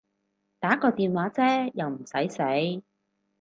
[0.59, 2.81] 打個電話啫又唔駛死